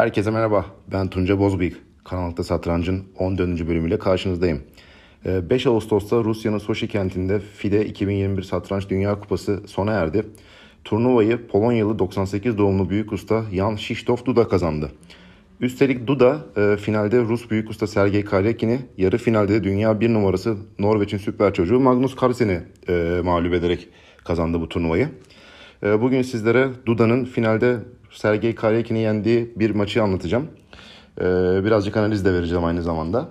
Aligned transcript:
Herkese 0.00 0.30
merhaba. 0.30 0.66
Ben 0.92 1.08
Tunca 1.08 1.38
Bozbıyık. 1.38 1.76
Karanlıkta 2.04 2.44
Satrancın 2.44 3.04
14. 3.18 3.68
bölümüyle 3.68 3.98
karşınızdayım. 3.98 4.62
5 5.24 5.66
Ağustos'ta 5.66 6.24
Rusya'nın 6.24 6.58
Soçi 6.58 6.88
kentinde 6.88 7.40
FIDE 7.40 7.86
2021 7.86 8.42
Satranç 8.42 8.88
Dünya 8.90 9.20
Kupası 9.20 9.62
sona 9.66 9.92
erdi. 9.92 10.26
Turnuvayı 10.84 11.46
Polonyalı 11.46 11.98
98 11.98 12.58
doğumlu 12.58 12.90
büyük 12.90 13.12
usta 13.12 13.44
Jan 13.52 13.76
Krzysztof 13.76 14.24
Duda 14.24 14.48
kazandı. 14.48 14.90
Üstelik 15.60 16.06
Duda 16.06 16.38
e, 16.56 16.76
finalde 16.76 17.20
Rus 17.20 17.50
büyük 17.50 17.70
usta 17.70 17.86
Sergey 17.86 18.24
Karyakin'i, 18.24 18.80
yarı 18.96 19.18
finalde 19.18 19.52
de 19.52 19.64
dünya 19.64 20.00
bir 20.00 20.12
numarası 20.12 20.56
Norveç'in 20.78 21.18
süper 21.18 21.54
çocuğu 21.54 21.80
Magnus 21.80 22.22
Carlsen'i 22.22 22.62
e, 22.88 23.20
mağlup 23.24 23.54
ederek 23.54 23.88
kazandı 24.24 24.60
bu 24.60 24.68
turnuvayı. 24.68 25.08
E, 25.82 26.00
bugün 26.00 26.22
sizlere 26.22 26.68
Duda'nın 26.86 27.24
finalde 27.24 27.78
Sergey 28.10 28.54
Karyakin'i 28.54 28.98
yendiği 28.98 29.52
bir 29.56 29.70
maçı 29.70 30.02
anlatacağım. 30.02 30.46
E, 31.20 31.24
birazcık 31.64 31.96
analiz 31.96 32.24
de 32.24 32.34
vereceğim 32.34 32.64
aynı 32.64 32.82
zamanda. 32.82 33.28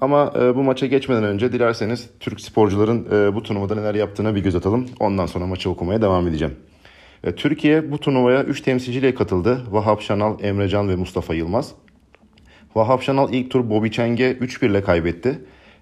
Ama 0.00 0.32
e, 0.40 0.54
bu 0.54 0.62
maça 0.62 0.86
geçmeden 0.86 1.24
önce 1.24 1.52
dilerseniz 1.52 2.10
Türk 2.20 2.40
sporcuların 2.40 3.06
e, 3.12 3.34
bu 3.34 3.42
turnuvada 3.42 3.74
neler 3.74 3.94
yaptığına 3.94 4.34
bir 4.34 4.40
göz 4.40 4.56
atalım. 4.56 4.86
Ondan 5.00 5.26
sonra 5.26 5.46
maçı 5.46 5.70
okumaya 5.70 6.02
devam 6.02 6.28
edeceğim. 6.28 6.54
E, 7.24 7.34
Türkiye 7.34 7.92
bu 7.92 7.98
turnuvaya 7.98 8.44
3 8.44 8.60
temsilciyle 8.60 9.14
katıldı. 9.14 9.62
Vahap 9.70 10.00
Şanal, 10.02 10.44
Emrecan 10.44 10.88
ve 10.88 10.96
Mustafa 10.96 11.34
Yılmaz. 11.34 11.72
Vahap 12.74 13.02
Şanal 13.02 13.32
ilk 13.32 13.50
tur 13.50 13.70
Bobby 13.70 13.88
Cheng'e 13.88 14.32
3-1 14.32 14.70
ile 14.70 14.82
kaybetti. 14.82 15.40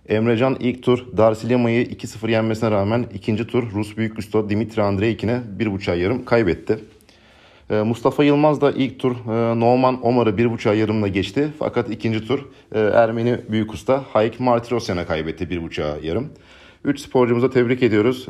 Emrecan 0.09 0.57
ilk 0.61 0.83
tur 0.83 1.17
Darsilyama'yı 1.17 1.85
2-0 1.85 2.31
yenmesine 2.31 2.71
rağmen 2.71 3.07
ikinci 3.15 3.47
tur 3.47 3.73
Rus 3.73 3.97
büyük 3.97 4.19
usta 4.19 4.51
Dimitri 4.51 4.83
Andreyikin'e 4.83 5.41
1.5 5.59 5.97
yarım 5.97 6.25
kaybetti. 6.25 6.79
E, 7.73 7.83
Mustafa 7.83 8.25
Yılmaz 8.25 8.61
da 8.61 8.73
ilk 8.73 8.99
tur 8.99 9.13
e, 9.13 9.61
Norman 9.61 10.03
Omar'ı 10.03 10.31
1.5 10.31 10.75
yarımla 10.75 11.09
geçti. 11.09 11.53
Fakat 11.59 11.91
ikinci 11.91 12.27
tur 12.27 12.49
Ermeni 12.75 13.41
büyük 13.49 13.75
usta 13.75 14.05
Hayk 14.13 14.41
Martirosyan'a 14.41 15.07
kaybetti 15.07 15.45
1.5 15.45 16.07
yarım. 16.07 16.29
Üç 16.85 17.01
sporcumuza 17.01 17.51
tebrik 17.51 17.83
ediyoruz. 17.83 18.27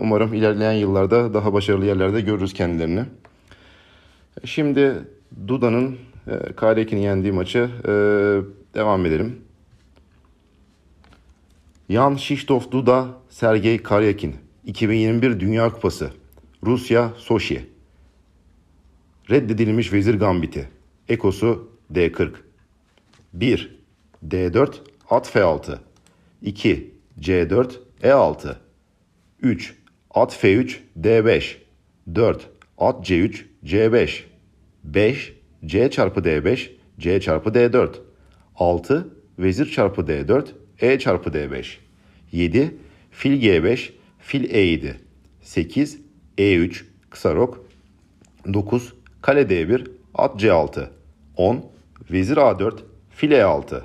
Umarım 0.00 0.34
ilerleyen 0.34 0.72
yıllarda 0.72 1.34
daha 1.34 1.52
başarılı 1.52 1.86
yerlerde 1.86 2.20
görürüz 2.20 2.54
kendilerini. 2.54 3.04
Şimdi 4.44 4.94
Duda'nın 5.48 5.96
Karekin'i 6.56 7.02
yendiği 7.02 7.32
maçı 7.32 7.70
devam 8.74 9.06
edelim. 9.06 9.40
Jan 11.90 12.16
Krzysztof 12.16 12.70
Duda, 12.70 13.06
Sergey 13.28 13.78
Karyakin. 13.78 14.34
2021 14.66 15.40
Dünya 15.40 15.72
Kupası. 15.72 16.10
Rusya, 16.64 17.10
Soşi. 17.16 17.72
Reddedilmiş 19.32 19.92
Vezir 19.92 20.14
Gambiti. 20.14 20.68
Ekosu 21.08 21.70
D40. 21.92 22.32
1. 23.32 23.78
D4, 24.28 24.74
at 25.10 25.26
F6. 25.26 25.78
2. 26.42 26.94
C4, 27.20 27.70
E6. 28.02 28.56
3. 29.42 29.74
At 30.10 30.32
F3, 30.32 30.76
D5. 31.00 31.56
4. 32.14 32.48
At 32.78 33.10
C3, 33.10 33.44
C5. 33.64 34.20
5. 34.84 35.32
C 35.66 35.90
çarpı 35.90 36.20
D5, 36.20 36.70
C 36.98 37.20
çarpı 37.20 37.50
D4. 37.50 37.94
6. 38.56 39.08
Vezir 39.38 39.70
çarpı 39.70 40.00
D4, 40.00 40.46
E 40.80 40.98
çarpı 40.98 41.30
D5. 41.30 41.66
7. 42.32 42.74
Fil 43.10 43.42
G5, 43.42 43.90
fil 44.18 44.44
E7. 44.44 44.94
8. 45.40 45.98
E3, 46.38 46.82
kısa 47.10 47.34
rok. 47.34 47.66
9. 48.54 49.01
Kale 49.22 49.42
D1, 49.42 49.86
at 50.14 50.40
C6. 50.40 50.88
10. 51.36 51.64
Vezir 52.10 52.36
A4, 52.36 52.78
fil 53.10 53.30
E6. 53.30 53.80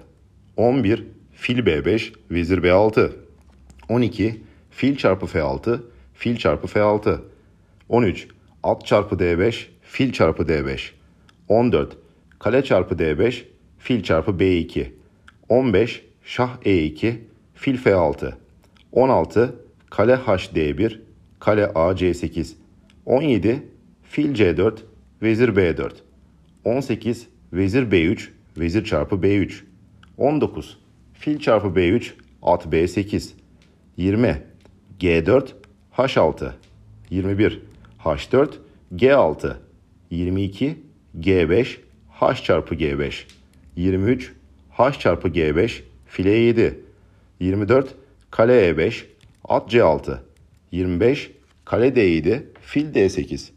11. 0.58 1.04
Fil 1.34 1.60
B5, 1.60 2.14
vezir 2.32 2.64
B6. 2.64 3.12
12. 3.90 4.42
Fil 4.72 4.98
çarpı 4.98 5.26
F6, 5.26 5.80
fil 6.14 6.38
çarpı 6.38 6.68
F6. 6.68 7.20
13. 7.90 8.28
At 8.64 8.86
çarpı 8.86 9.16
D5, 9.16 9.66
fil 9.82 10.12
çarpı 10.12 10.44
D5. 10.44 10.92
14. 11.48 11.98
Kale 12.40 12.64
çarpı 12.64 12.96
D5, 12.96 13.44
fil 13.80 14.04
çarpı 14.04 14.32
B2. 14.32 14.88
15. 15.50 16.06
Şah 16.24 16.58
E2, 16.66 17.16
fil 17.56 17.78
F6. 17.78 18.34
16. 18.92 19.56
Kale 19.90 20.14
HD1, 20.14 21.00
kale 21.40 21.66
A 21.68 21.92
C8. 21.92 22.54
17. 23.06 23.64
Fil 24.04 24.36
C4, 24.36 24.78
vezir 25.22 25.50
B4. 25.50 25.92
18. 26.64 27.28
Vezir 27.54 27.92
B3, 27.92 28.30
vezir 28.58 28.86
çarpı 28.86 29.16
B3. 29.16 29.64
19. 30.18 30.78
Fil 31.14 31.40
çarpı 31.40 31.68
B3, 31.68 32.12
at 32.42 32.66
B8. 32.66 33.32
20. 33.98 34.44
G4, 35.00 35.48
H6. 35.94 36.52
21. 37.10 37.62
H4, 38.04 38.50
G6. 38.96 39.56
22. 40.12 40.78
G5, 41.20 41.78
H 42.10 42.44
çarpı 42.44 42.76
G5. 42.76 43.24
23. 43.76 44.34
H 44.70 44.92
çarpı 45.00 45.28
G5, 45.28 45.82
file 46.06 46.32
7. 46.32 46.80
24. 47.40 47.96
Kale 48.32 48.70
E5, 48.70 49.04
at 49.44 49.74
C6. 49.74 50.18
25. 50.72 51.32
Kale 51.66 51.88
D7, 51.88 52.44
fil 52.62 52.94
D8. 52.94 53.50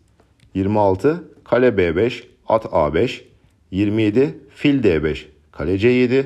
26. 0.55 1.25
Kale 1.51 1.69
B5, 1.69 2.23
at 2.49 2.65
A5. 2.65 3.23
27. 3.71 4.39
Fil 4.55 4.83
D5, 4.83 5.27
kale 5.53 5.75
C7. 5.75 6.25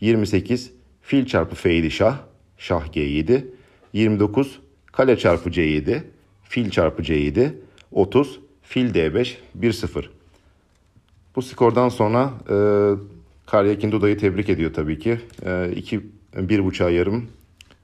28. 0.00 0.72
Fil 1.02 1.26
çarpı 1.26 1.56
F7 1.56 1.90
şah, 1.90 2.18
şah 2.58 2.86
G7. 2.86 3.44
29. 3.92 4.60
Kale 4.86 5.18
çarpı 5.18 5.50
C7, 5.50 6.00
fil 6.44 6.70
çarpı 6.70 7.02
C7. 7.02 7.50
30. 7.92 8.40
Fil 8.62 8.94
D5, 8.94 9.34
1-0. 9.60 10.04
Bu 11.36 11.42
skordan 11.42 11.88
sonra 11.88 12.32
e, 12.50 12.56
Karyakin 13.46 13.92
Duda'yı 13.92 14.18
tebrik 14.18 14.48
ediyor 14.48 14.74
tabii 14.74 14.98
ki. 14.98 15.18
E, 15.46 15.72
iki, 15.76 16.00
bir 16.36 16.64
buçuğa 16.64 16.90
yarım 16.90 17.28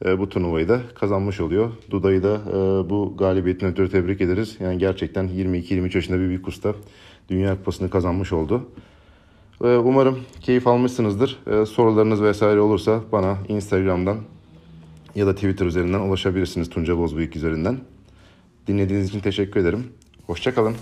bu 0.04 0.28
turnuvayı 0.28 0.69
da 0.69 0.81
kazanmış 0.94 1.41
oluyor. 1.41 1.70
Duda'yı 1.91 2.22
da 2.22 2.41
e, 2.48 2.91
bu 2.91 3.15
galibiyetin 3.19 3.66
ötürü 3.66 3.91
tebrik 3.91 4.20
ederiz. 4.20 4.56
Yani 4.60 4.78
gerçekten 4.78 5.28
22-23 5.28 5.97
yaşında 5.97 6.20
bir 6.20 6.28
büyük 6.28 6.48
usta 6.48 6.75
Dünya 7.28 7.56
Kupası'nı 7.56 7.91
kazanmış 7.91 8.32
oldu. 8.32 8.69
E, 9.65 9.76
umarım 9.76 10.19
keyif 10.41 10.66
almışsınızdır. 10.66 11.38
E, 11.47 11.66
sorularınız 11.66 12.22
vesaire 12.22 12.60
olursa 12.60 13.00
bana 13.12 13.38
Instagram'dan 13.48 14.16
ya 15.15 15.26
da 15.26 15.34
Twitter 15.34 15.66
üzerinden 15.66 16.00
ulaşabilirsiniz 16.00 16.71
Tunca 16.71 16.98
Bozbıyık 16.98 17.36
üzerinden. 17.36 17.78
Dinlediğiniz 18.66 19.09
için 19.09 19.21
teşekkür 19.21 19.60
ederim. 19.60 19.84
Hoşçakalın. 20.26 20.75